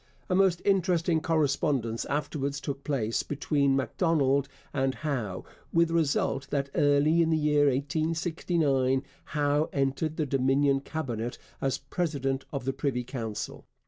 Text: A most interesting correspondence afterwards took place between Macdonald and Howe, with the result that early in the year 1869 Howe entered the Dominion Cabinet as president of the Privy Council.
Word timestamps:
A 0.31 0.35
most 0.35 0.63
interesting 0.65 1.21
correspondence 1.21 2.05
afterwards 2.05 2.59
took 2.59 2.83
place 2.83 3.21
between 3.21 3.75
Macdonald 3.75 4.47
and 4.73 4.95
Howe, 4.95 5.45
with 5.71 5.89
the 5.89 5.93
result 5.93 6.49
that 6.49 6.71
early 6.73 7.21
in 7.21 7.29
the 7.29 7.37
year 7.37 7.65
1869 7.67 9.03
Howe 9.25 9.69
entered 9.71 10.17
the 10.17 10.25
Dominion 10.25 10.79
Cabinet 10.79 11.37
as 11.61 11.77
president 11.77 12.45
of 12.51 12.65
the 12.65 12.73
Privy 12.73 13.03
Council. 13.03 13.67